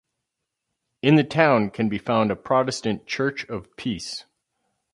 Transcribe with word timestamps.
In 1.03 1.13
the 1.15 1.23
town 1.23 1.69
can 1.69 1.87
be 1.87 1.99
found 1.99 2.31
a 2.31 2.35
Protestant 2.35 3.05
Church 3.05 3.45
of 3.45 3.75
Peace. 3.77 4.25